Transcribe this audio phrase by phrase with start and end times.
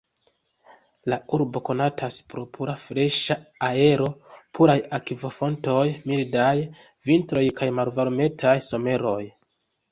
[1.13, 3.37] La urbo konatas pro pura freŝa
[3.69, 4.09] aero,
[4.59, 5.85] puraj akvofontoj,
[6.15, 6.51] mildaj
[7.11, 9.19] vintroj kaj malvarmetaj someroj.